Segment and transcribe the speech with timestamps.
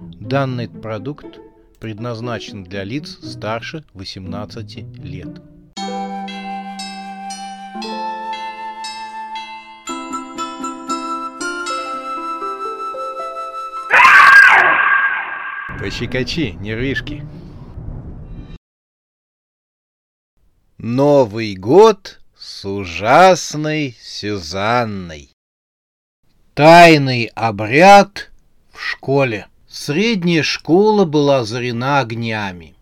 [0.00, 1.40] Данный продукт
[1.78, 5.42] предназначен для лиц старше 18 лет.
[15.78, 17.26] Пощекочи, нервишки.
[20.78, 25.30] Новый год с ужасной Сюзанной.
[26.54, 28.30] Тайный обряд
[28.72, 29.49] в школе.
[29.72, 32.74] Средняя школа была озарена огнями.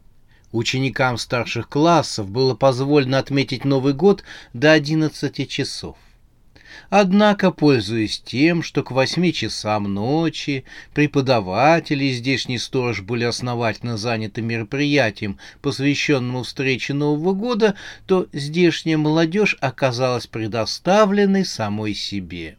[0.52, 4.24] Ученикам старших классов было позволено отметить Новый год
[4.54, 5.98] до 11 часов.
[6.88, 14.40] Однако, пользуясь тем, что к восьми часам ночи преподаватели и здешний сторож были основательно заняты
[14.40, 17.74] мероприятием, посвященному встрече Нового года,
[18.06, 22.56] то здешняя молодежь оказалась предоставленной самой себе.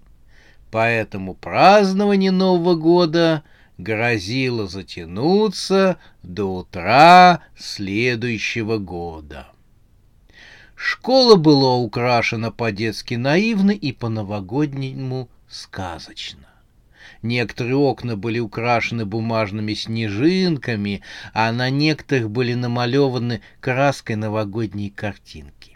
[0.70, 3.44] Поэтому празднование Нового года
[3.80, 9.48] грозило затянуться до утра следующего года.
[10.76, 16.46] Школа была украшена по-детски наивно и по-новогоднему сказочно.
[17.22, 21.02] Некоторые окна были украшены бумажными снежинками,
[21.34, 25.69] а на некоторых были намалеваны краской новогодние картинки.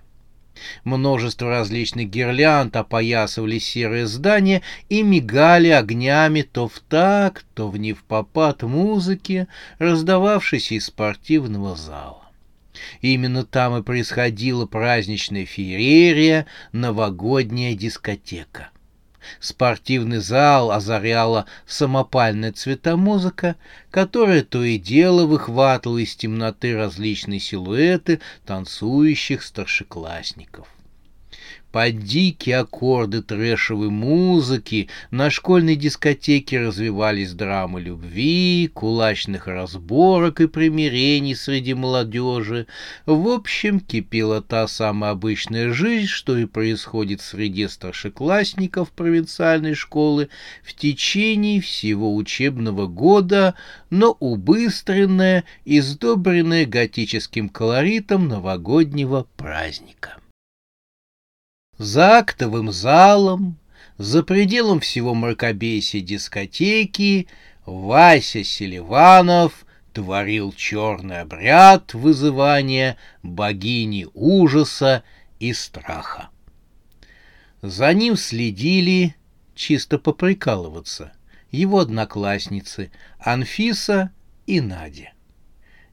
[0.83, 8.63] Множество различных гирлянд опоясывали серое здание и мигали огнями то в так, то в невпопад
[8.63, 9.47] музыки,
[9.79, 12.23] раздававшейся из спортивного зала.
[13.01, 18.69] Именно там и происходила праздничная феерия, новогодняя дискотека.
[19.39, 23.55] Спортивный зал озаряла самопальная цветомузыка,
[23.91, 30.67] которая то и дело выхватывала из темноты различные силуэты танцующих старшеклассников.
[31.73, 41.35] Под дикие аккорды трэшевой музыки на школьной дискотеке развивались драмы любви, кулачных разборок и примирений
[41.35, 42.67] среди молодежи.
[43.07, 50.29] В общем, кипела та самая обычная жизнь, что и происходит среди старшеклассников провинциальной школы
[50.63, 53.55] в течение всего учебного года,
[53.89, 60.17] но убыстренная и сдобренная готическим колоритом новогоднего праздника.
[61.83, 63.57] За актовым залом,
[63.97, 67.27] за пределом всего мракобесия дискотеки,
[67.65, 75.03] Вася Селиванов творил черный обряд вызывания богини ужаса
[75.41, 76.29] и страха.
[77.61, 79.17] За ним следили,
[79.53, 81.11] чисто поприкалываться,
[81.51, 84.13] его одноклассницы Анфиса
[84.47, 85.11] и Надя.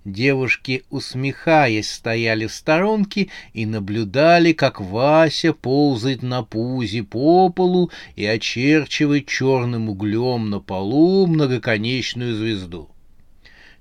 [0.07, 8.25] Девушки, усмехаясь, стояли в сторонке и наблюдали, как Вася ползает на пузе по полу и
[8.25, 12.89] очерчивает черным углем на полу многоконечную звезду.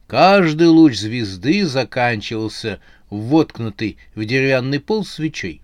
[0.07, 5.61] Каждый луч звезды заканчивался воткнутый в деревянный пол свечой.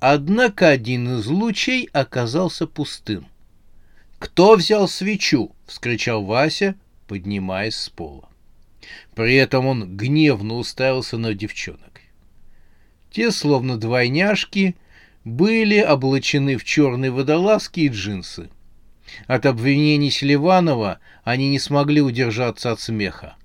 [0.00, 3.26] Однако один из лучей оказался пустым.
[4.18, 6.74] «Кто взял свечу?»— вскричал Вася,
[7.06, 8.27] поднимаясь с пола.
[9.14, 12.00] При этом он гневно уставился на девчонок.
[13.10, 14.76] Те, словно двойняшки,
[15.24, 18.50] были облачены в черные водолазки и джинсы.
[19.26, 23.36] От обвинений Селиванова они не смогли удержаться от смеха.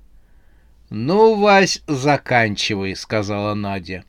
[0.90, 4.04] «Ну, Вась, заканчивай»,— сказала Надя.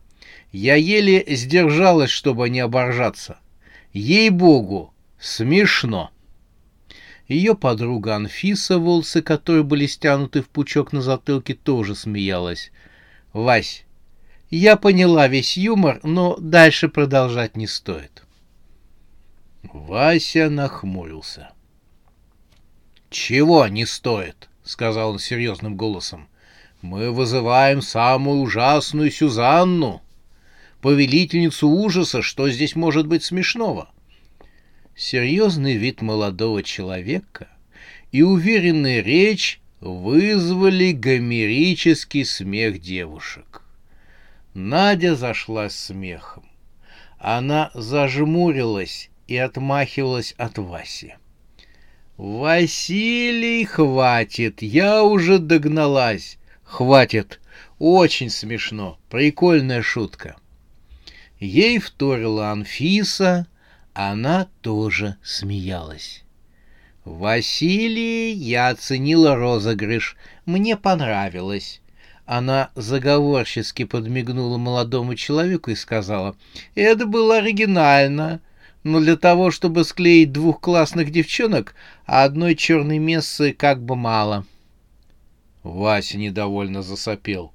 [0.52, 3.38] «Я еле сдержалась, чтобы не оборжаться.
[3.92, 6.10] Ей-богу, смешно».
[7.28, 12.70] Ее подруга Анфиса, волосы которой были стянуты в пучок на затылке, тоже смеялась.
[13.32, 13.84] «Вась,
[14.50, 18.24] я поняла весь юмор, но дальше продолжать не стоит».
[19.62, 21.50] Вася нахмурился.
[23.08, 26.28] «Чего не стоит?»— сказал он серьезным голосом.
[26.82, 30.02] «Мы вызываем самую ужасную Сюзанну,
[30.82, 32.20] повелительницу ужаса.
[32.20, 33.93] Что здесь может быть смешного?»
[34.96, 37.48] Серьезный вид молодого человека
[38.12, 43.62] и уверенная речь вызвали гомерический смех девушек.
[44.54, 46.48] Надя зашла смехом.
[47.18, 51.14] Она зажмурилась и отмахивалась от Васи.
[52.16, 56.38] «Василий, хватит, я уже догналась.
[56.62, 57.40] Хватит,
[57.78, 60.36] очень смешно, прикольная шутка».
[61.40, 63.48] Ей вторила Анфиса,
[63.94, 66.24] она тоже смеялась.
[67.04, 70.16] «Василий, я оценила розыгрыш.
[70.46, 71.80] Мне понравилось».
[72.26, 76.34] Она заговорчески подмигнула молодому человеку и сказала,
[76.74, 78.40] «Это было оригинально,
[78.82, 81.74] но для того, чтобы склеить двух классных девчонок,
[82.06, 84.46] одной черной мессы как бы мало».
[85.62, 87.52] Вася недовольно засопел.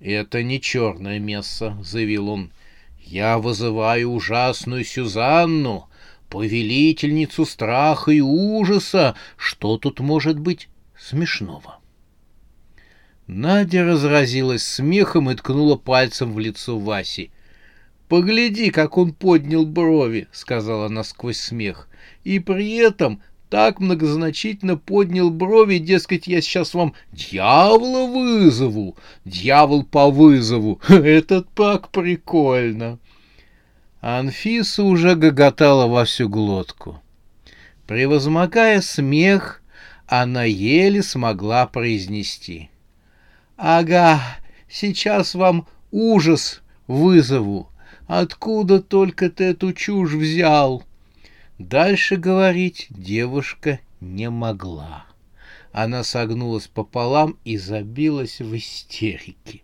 [0.00, 2.50] «Это не черное место»,— заявил он.
[3.10, 5.88] «Я вызываю ужасную Сюзанну,
[6.28, 9.16] повелительницу страха и ужаса.
[9.36, 11.80] Что тут может быть смешного?»
[13.26, 17.32] Надя разразилась смехом и ткнула пальцем в лицо Васи.
[18.06, 21.88] «Погляди, как он поднял брови»,— сказала она сквозь смех.
[22.22, 30.08] «И при этом так многозначительно поднял брови, дескать, я сейчас вам дьявола вызову, дьявол по
[30.08, 30.80] вызову.
[30.88, 33.00] Это так прикольно.
[34.00, 37.02] Анфиса уже гоготала во всю глотку.
[37.88, 39.62] Превозмогая смех,
[40.06, 42.70] она еле смогла произнести.
[43.56, 44.20] «Ага,
[44.70, 47.68] сейчас вам ужас вызову.
[48.06, 50.84] Откуда только ты эту чушь взял?»
[51.60, 55.04] Дальше говорить девушка не могла.
[55.72, 59.60] Она согнулась пополам и забилась в истерике.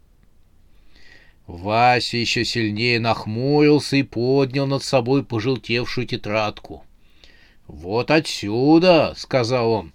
[1.47, 6.85] Вася еще сильнее нахмурился и поднял над собой пожелтевшую тетрадку.
[7.67, 9.93] «Вот отсюда»,— сказал он,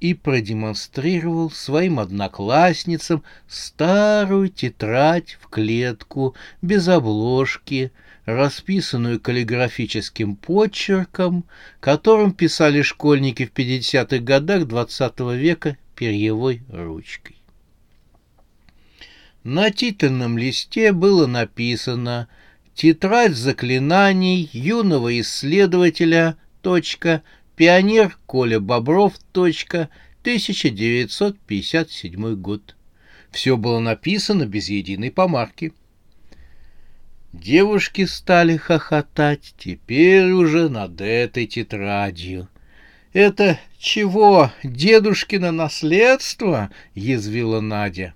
[0.00, 7.92] и продемонстрировал своим одноклассницам старую тетрадь в клетку, без обложки,
[8.26, 11.44] расписанную каллиграфическим почерком,
[11.80, 17.36] которым писали школьники в 50-х годах XX -го века перьевой ручкой.
[19.44, 22.26] На титульном листе было написано
[22.74, 26.36] «Тетрадь заклинаний юного исследователя.
[26.62, 27.22] Точка,
[27.54, 29.16] пионер Коля Бобров.
[29.30, 29.88] Точка,
[30.22, 32.74] 1957 год».
[33.30, 35.72] Все было написано без единой помарки.
[37.42, 42.48] Девушки стали хохотать теперь уже над этой тетрадью.
[43.12, 48.14] «Это чего, дедушкино наследство?»— язвила Надя.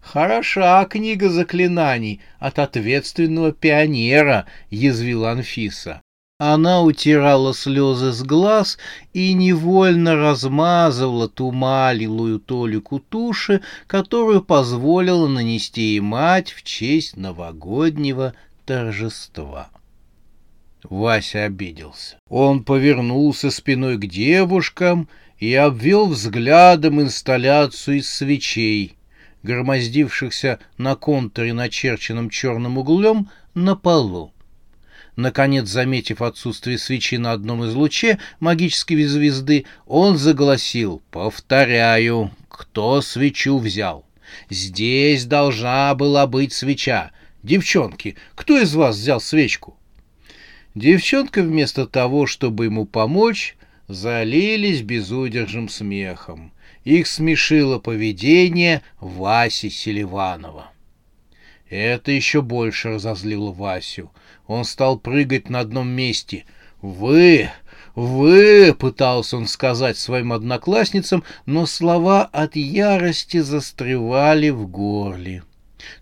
[0.00, 6.00] «Хороша книга заклинаний от ответственного пионера»,— язвила Анфиса.
[6.38, 8.76] Она утирала слезы с глаз
[9.14, 18.34] и невольно размазывала ту малилую толику туши, которую позволила нанести ей мать в честь новогоднего
[18.66, 19.70] торжества.
[20.82, 22.18] Вася обиделся.
[22.28, 25.08] Он повернулся спиной к девушкам
[25.38, 28.96] и обвел взглядом инсталляцию из свечей,
[29.42, 34.32] громоздившихся на контуре, начерченном черным углем, на полу.
[35.16, 43.58] Наконец, заметив отсутствие свечи на одном из луче магической звезды, он загласил «Повторяю, кто свечу
[43.58, 44.04] взял?
[44.50, 47.12] Здесь должна была быть свеча.
[47.46, 49.76] Девчонки, кто из вас взял свечку?»
[50.74, 53.56] Девчонка вместо того, чтобы ему помочь,
[53.86, 56.52] залились безудержным смехом.
[56.82, 60.72] Их смешило поведение Васи Селиванова.
[61.70, 64.10] Это еще больше разозлило Васю.
[64.48, 66.46] Он стал прыгать на одном месте.
[66.82, 67.48] «Вы!
[67.94, 75.44] Вы!»— пытался он сказать своим одноклассницам, но слова от ярости застревали в горле.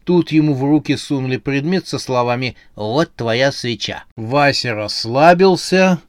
[0.04, 4.04] Тут ему в руки сунули предмет со словами «Вот твоя свеча».
[4.16, 6.00] Вася расслабился,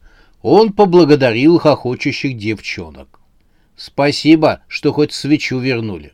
[0.42, 3.20] он поблагодарил хохочущих девчонок.
[3.76, 6.14] «Спасибо, что хоть свечу вернули».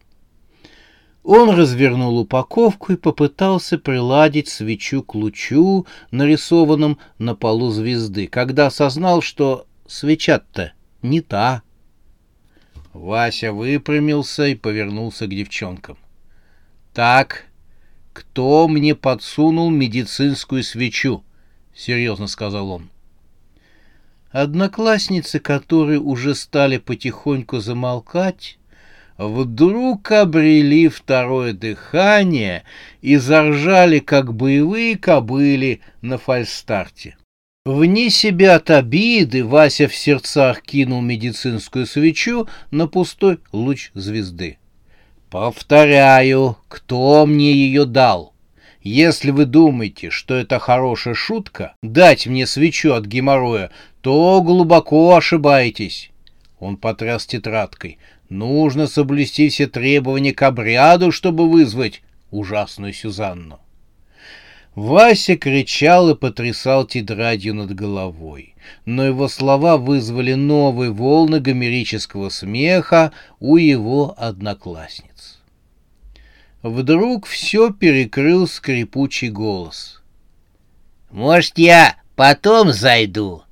[1.23, 9.21] Он развернул упаковку и попытался приладить свечу к лучу, нарисованным на полу звезды, когда осознал,
[9.21, 11.61] что свеча-то не та.
[12.93, 15.97] Вася выпрямился и повернулся к девчонкам.
[16.93, 17.45] «Так,
[18.13, 21.23] кто мне подсунул медицинскую свечу?»—
[21.75, 22.89] серьезно сказал он.
[24.31, 28.57] Одноклассницы, которые уже стали потихоньку замолкать,
[29.17, 32.63] вдруг обрели второе дыхание
[33.01, 37.17] и заржали, как боевые кобыли на фальстарте.
[37.65, 44.57] Вне себя от обиды Вася в сердцах кинул медицинскую свечу на пустой луч звезды.
[45.31, 48.33] Повторяю, кто мне ее дал?
[48.81, 53.71] Если вы думаете, что это хорошая шутка, дать мне свечу от геморроя,
[54.01, 56.11] то глубоко ошибаетесь.
[56.59, 57.97] Он потряс тетрадкой.
[58.27, 63.61] Нужно соблюсти все требования к обряду, чтобы вызвать ужасную Сюзанну.
[64.75, 73.11] Вася кричал и потрясал тетрадью над головой, но его слова вызвали новые волны гомерического смеха
[73.39, 75.39] у его одноклассниц.
[76.63, 80.01] Вдруг все перекрыл скрипучий голос.
[81.09, 83.43] «Может, я потом зайду?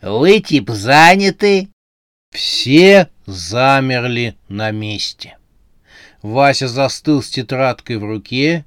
[0.00, 1.68] Вы тип заняты?»
[2.30, 5.36] Все замерли на месте.
[6.22, 8.64] Вася застыл с тетрадкой в руке.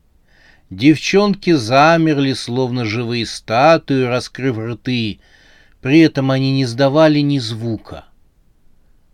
[0.69, 5.19] Девчонки замерли, словно живые статуи, раскрыв рты.
[5.81, 8.05] При этом они не сдавали ни звука.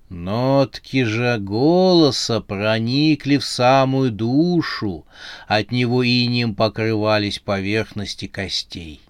[0.10, 5.05] Нотки же голоса проникли в самую душу,
[5.48, 9.01] от него инием покрывались поверхности костей.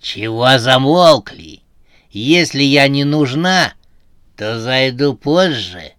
[0.00, 1.60] «Чего замолкли?
[2.10, 3.74] Если я не нужна,
[4.36, 5.95] то зайду позже».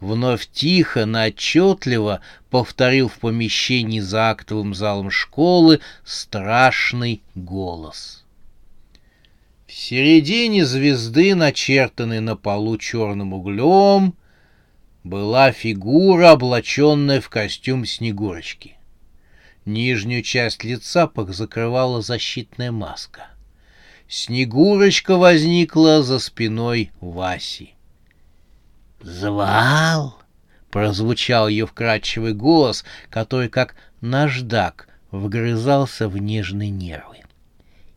[0.00, 8.24] Вновь тихо, но отчетливо повторил в помещении за актовым залом школы страшный голос.
[9.66, 14.14] В середине звезды, начертанной на полу черным углем,
[15.02, 18.76] была фигура, облаченная в костюм Снегурочки.
[19.64, 23.26] Нижнюю часть лица закрывала защитная маска.
[24.08, 27.74] Снегурочка возникла за спиной Васи.
[29.00, 30.18] «Звал?»—
[30.70, 37.18] прозвучал ее вкрадчивый голос, который, как наждак, вгрызался в нежные нервы.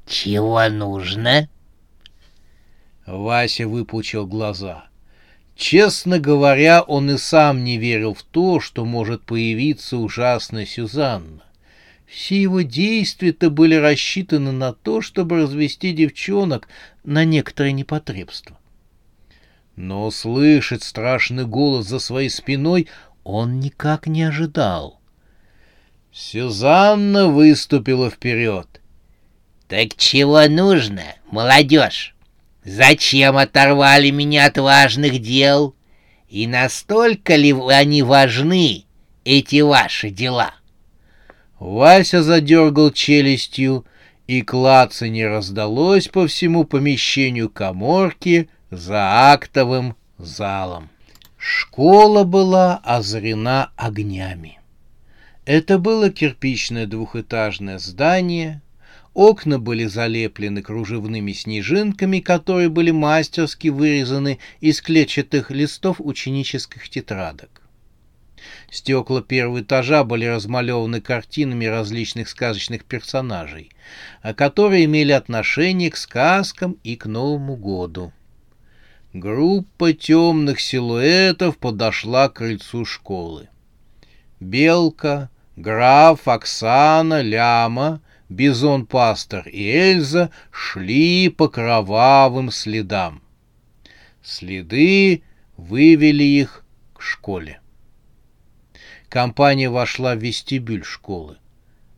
[0.05, 1.49] «Чего нужно?»
[3.05, 4.85] Вася выпучил глаза.
[5.55, 11.43] Честно говоря, он и сам не верил в то, что может появиться ужасная Сюзанна.
[12.07, 16.67] Все его действия-то были рассчитаны на то, чтобы развести девчонок
[17.03, 18.57] на некоторые непотребства.
[19.75, 22.87] Но услышать страшный голос за своей спиной
[23.23, 24.99] он никак не ожидал.
[26.11, 28.81] Сюзанна выступила вперед.
[29.67, 32.15] «Так чего нужно, молодежь?»
[32.63, 35.75] Зачем оторвали меня от важных дел?
[36.29, 38.85] И настолько ли они важны,
[39.25, 40.53] эти ваши дела?»
[41.59, 43.85] Вася задергал челюстью,
[44.27, 50.89] и клацанье раздалось по всему помещению коморки за актовым залом.
[51.37, 54.59] Школа была озарена огнями.
[55.45, 58.61] Это было кирпичное двухэтажное здание—
[59.13, 67.61] Окна были залеплены кружевными снежинками, которые были мастерски вырезаны из клетчатых листов ученических тетрадок.
[68.71, 73.69] Стекла первого этажа были размалеваны картинами различных сказочных персонажей,
[74.37, 78.13] которые имели отношение к сказкам и к Новому году.
[79.13, 83.49] Группа темных силуэтов подошла к крыльцу школы.
[84.39, 88.01] Белка, граф, Оксана, Ляма—
[88.31, 93.21] Бизон-пастор и Эльза шли по кровавым следам.
[94.23, 95.23] Следы
[95.57, 96.63] вывели их
[96.95, 97.59] к школе.
[99.09, 101.39] Компания вошла в вестибюль школы.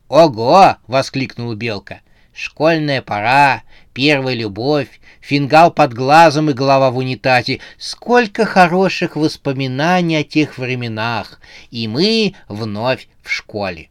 [0.08, 2.00] «Ого!»— воскликнула Белка.
[2.32, 3.62] «Школьная пора,
[3.94, 7.60] первая любовь, фингал под глазом и голова в унитазе.
[7.78, 11.40] Сколько хороших воспоминаний о тех временах!
[11.70, 13.88] И мы вновь в школе!»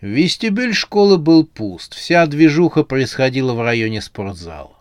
[0.00, 4.76] Вестибюль школы был пуст, вся движуха происходила в районе спортзала.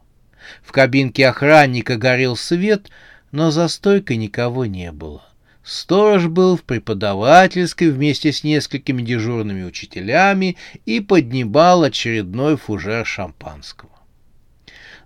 [0.62, 2.90] В кабинке охранника горел свет,
[3.32, 5.24] но за стойкой никого не было.
[5.64, 13.93] Сторож был в преподавательской вместе с несколькими дежурными учителями и поднимал очередной фужер шампанского.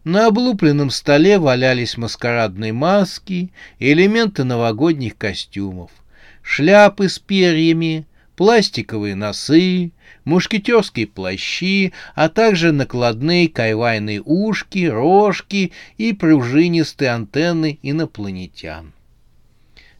[0.07, 5.91] На облупленном столе валялись маскарадные маски, элементы новогодних костюмов,
[6.41, 9.91] шляпы с перьями, пластиковые носы,
[10.23, 18.93] мушкетерские плащи, а также накладные кайвайные ушки, рожки и пружинистые антенны инопланетян.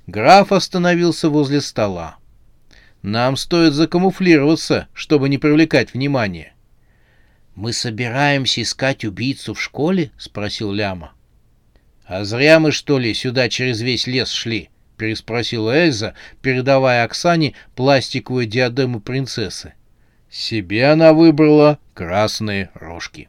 [0.06, 2.16] Граф остановился возле стола.
[3.02, 6.54] Нам стоит закамуфлироваться, чтобы не привлекать внимания.
[7.58, 11.14] «Мы собираемся искать убийцу в школе?»— спросил Ляма.
[12.06, 18.46] «А зря мы, что ли, сюда через весь лес шли?»— переспросила Эльза, передавая Оксане пластиковую
[18.46, 19.74] диадему принцессы.
[20.30, 23.28] Себе она выбрала красные рожки.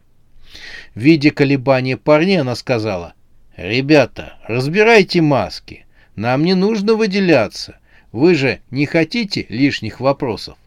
[0.95, 3.15] Видя колебания парня, она сказала,
[3.57, 5.87] «Ребята, разбирайте маски.
[6.17, 7.79] Нам не нужно выделяться.
[8.13, 10.59] Вы же не хотите лишних вопросов.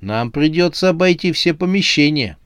[0.00, 2.38] Нам придется обойти все помещения».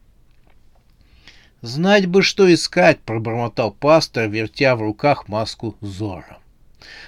[1.61, 6.38] «Знать бы, что искать»,— пробормотал пастор, вертя в руках маску Зора.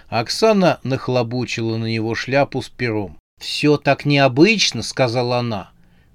[0.09, 3.19] Оксана нахлобучила на него шляпу с пером.
[3.39, 5.71] «Все так необычно»,— сказала она.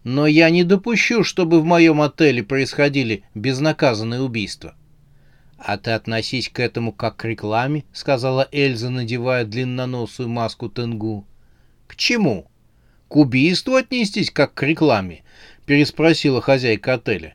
[0.05, 4.75] Но я не допущу, чтобы в моем отеле происходили безнаказанные убийства.—
[5.57, 11.25] А ты относись к этому как к рекламе,— сказала Эльза, надевая длинноносую маску Тенгу.—
[11.87, 12.45] К чему?—
[13.07, 15.23] К убийству отнестись как к рекламе,—
[15.65, 17.33] переспросила хозяйка отеля.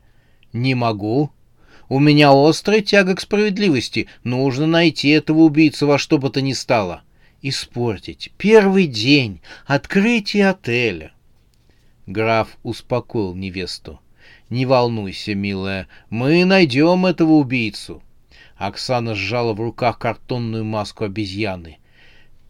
[0.53, 1.31] Не могу.
[1.87, 4.07] У меня острая тяга к справедливости.
[4.23, 7.03] Нужно найти этого убийцу во что бы то ни стало.
[7.41, 11.11] испортить первый день открытия отеля.
[12.05, 13.99] Граф успокоил невесту.
[14.49, 18.03] «Не волнуйся, милая, мы найдем этого убийцу».
[18.57, 21.79] Оксана сжала в руках картонную маску обезьяны.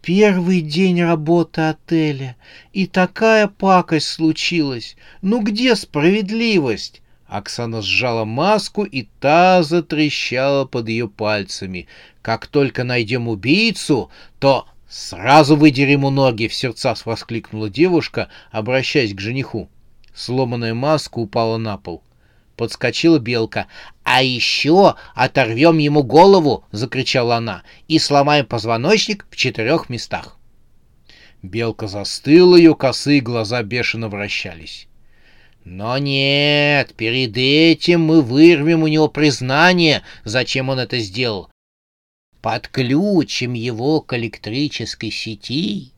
[0.02, 2.36] «Первый день работы отеля,
[2.72, 4.96] и такая пакость случилась.
[5.22, 7.01] Ну где справедливость?»
[7.32, 11.88] Оксана сжала маску, и та затрещала под ее пальцами.
[12.20, 19.20] «Как только найдем убийцу, то сразу выдери ему ноги!»— в сердцах воскликнула девушка, обращаясь к
[19.20, 19.70] жениху.
[20.14, 22.02] Сломанная маска упала на пол.
[22.56, 23.66] Подскочила белка.
[24.02, 27.62] «А еще оторвем ему голову!»— закричала она.
[27.88, 30.36] «И сломаем позвоночник в четырех местах!»
[31.42, 34.86] Белка застыла, ее косые глаза бешено вращались.
[35.64, 41.50] Но нет, перед этим мы вырвем у него признание, зачем он это сделал.
[42.40, 45.92] Подключим его к электрической сети,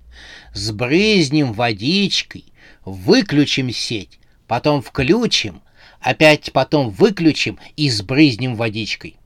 [0.52, 2.44] сбрызнем водичкой,
[2.84, 5.62] выключим сеть, потом включим,
[6.00, 9.16] опять потом выключим и сбрызнем водичкой.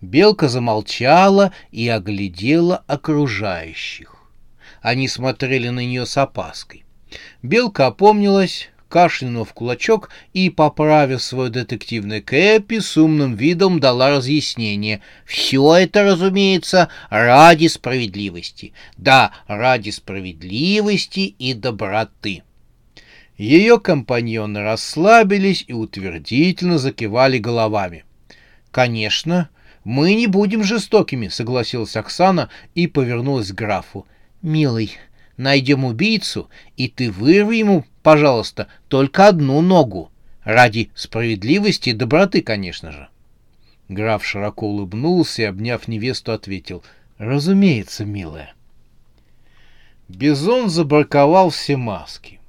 [0.00, 4.16] Белка замолчала и оглядела окружающих.
[4.80, 6.84] Они смотрели на нее с опаской.
[7.40, 15.00] Белка опомнилась, кашлянула в кулачок и, поправив свой детективный кэпи, с умным видом дала разъяснение.
[15.24, 18.74] Все это, разумеется, ради справедливости.
[18.98, 22.42] Да, ради справедливости и доброты.
[23.38, 28.04] Ее компаньоны расслабились и утвердительно закивали головами.
[28.70, 29.48] «Конечно,
[29.84, 34.06] мы не будем жестокими»,— согласилась Оксана и повернулась к графу.
[34.42, 34.92] «Милый,
[35.36, 40.10] найдем убийцу, и ты вырви ему пожалуйста, только одну ногу.
[40.44, 43.08] Ради справедливости и доброты, конечно же.
[43.88, 46.82] Граф широко улыбнулся и, обняв невесту, ответил.
[47.18, 48.54] «Разумеется, милая».
[50.08, 52.40] Бизон забраковал все маски.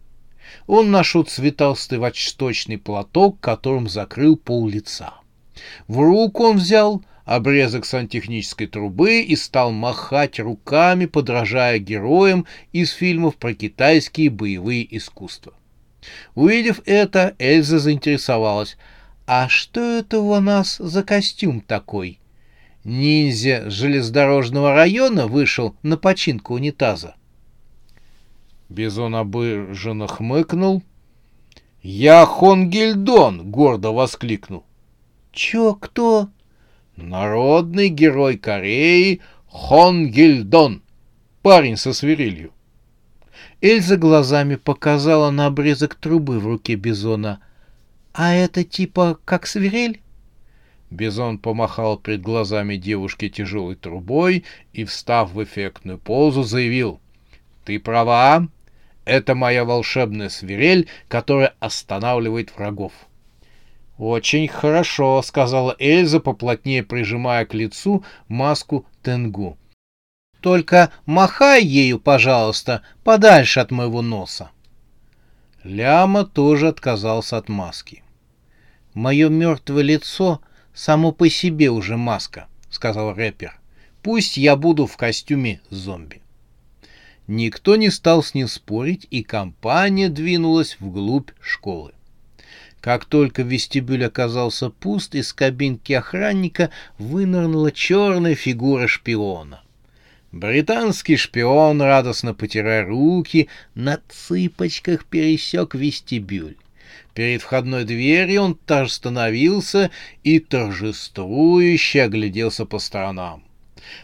[0.65, 5.13] Он нашел цветастый восточный платок, которым закрыл пол лица.
[5.87, 13.35] В руку он взял обрезок сантехнической трубы и стал махать руками, подражая героям из фильмов
[13.35, 15.53] про китайские боевые искусства.
[16.35, 18.77] Увидев это, Эльза заинтересовалась.
[19.25, 22.19] «А что это у нас за костюм такой?»
[22.83, 27.15] Ниндзя железнодорожного района вышел на починку унитаза.
[28.67, 30.83] Бизон обыженно хмыкнул.
[31.81, 34.65] «Я Хонгельдон!»— гордо воскликнул.
[35.31, 36.29] «Чё, кто?»
[36.95, 40.83] Народный герой Кореи Хон Гильдон,
[41.41, 42.51] парень со свирелью.
[43.61, 47.39] Эльза глазами показала на обрезок трубы в руке Бизона.
[48.13, 50.01] «А это типа как свирель?»
[50.91, 56.99] Бизон помахал перед глазами девушки тяжелой трубой и, встав в эффектную позу, заявил.
[57.65, 58.47] «Ты права,
[59.03, 62.93] это моя волшебная свирель, которая останавливает врагов».
[63.97, 69.57] «Очень хорошо»,— сказала Эльза, поплотнее прижимая к лицу маску Тенгу.
[70.41, 74.49] «Только махай ею, пожалуйста, подальше от моего носа».
[75.63, 78.03] Ляма тоже отказался от маски.
[78.93, 80.41] «Мое мертвое лицо
[80.73, 83.59] само по себе уже маска»,— сказал рэпер.
[84.01, 86.21] «Пусть я буду в костюме зомби».
[87.27, 91.93] Никто не стал с ним спорить, и компания двинулась вглубь школы.
[92.83, 99.63] Как только вестибюль оказался пуст, из кабинки охранника вынырнула черная фигура шпиона.
[100.33, 106.57] Британский шпион, радостно потирая руки, на цыпочках пересек вестибюль.
[107.13, 109.89] Перед входной дверью он остановился
[110.25, 113.45] и торжествующе огляделся по сторонам.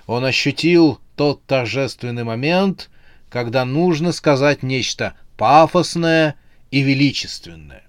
[0.08, 2.90] Он ощутил тот торжественный момент,
[3.30, 6.36] когда нужно сказать нечто пафосное
[6.72, 7.84] и величественное.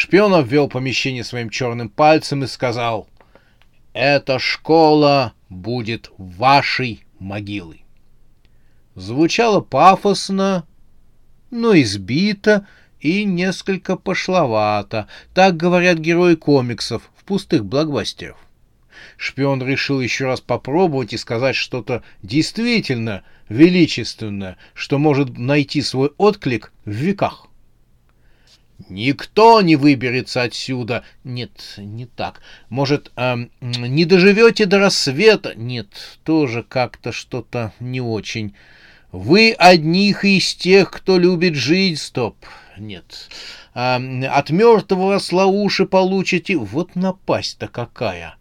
[0.00, 3.08] Шпион обвел помещение своим черным пальцем и сказал,
[3.92, 7.84] «Эта школа будет вашей могилой».
[8.94, 10.64] Звучало пафосно,
[11.50, 12.68] но избито
[13.00, 15.08] и несколько пошловато.
[15.34, 18.36] Так говорят герои комиксов в пустых блокбастерах.
[19.16, 26.72] Шпион решил еще раз попробовать и сказать что-то действительно величественное, что может найти свой отклик
[26.84, 27.47] в веках.
[28.88, 31.04] Никто не выберется отсюда.
[31.24, 32.40] Нет, не так.
[32.68, 35.54] Может, эм, не доживете до рассвета?
[35.56, 35.88] Нет,
[36.22, 38.54] тоже как-то что-то не очень.
[39.10, 41.98] Вы одних из тех, кто любит жить.
[41.98, 42.36] Стоп.
[42.78, 43.28] Нет.
[43.74, 46.56] Эм, от мертвого осла уши получите.
[46.56, 48.36] Вот напасть-то какая.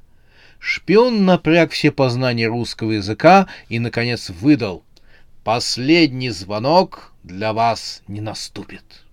[0.59, 4.83] Шпион напряг все познания русского языка и, наконец, выдал.
[5.43, 9.06] Последний звонок для вас не наступит.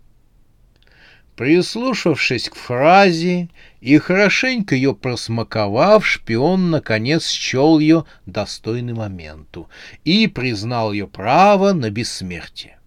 [1.37, 3.49] Прислушавшись к фразе
[3.81, 9.69] и хорошенько ее просмаковав, шпион наконец счел ее достойным моменту
[10.05, 12.79] и признал ее право на бессмертие.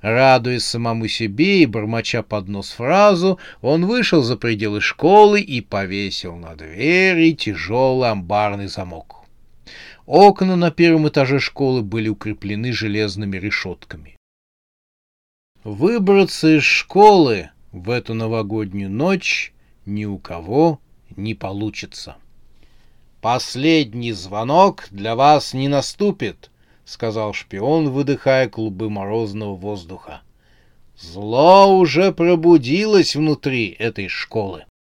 [0.00, 6.36] Радуясь самому себе и бормоча под нос фразу, он вышел за пределы школы и повесил
[6.36, 9.24] на двери тяжелый амбарный замок.
[10.06, 14.16] Окна на первом этаже школы были укреплены железными решетками.
[15.64, 19.52] Выбраться из школы в эту новогоднюю ночь
[19.84, 20.80] ни у кого
[21.16, 22.16] не получится.
[23.20, 26.50] Последний звонок для вас не наступит,
[26.84, 30.22] сказал шпион, выдыхая клубы морозного воздуха.
[30.98, 34.64] Зло уже пробудилось внутри этой школы.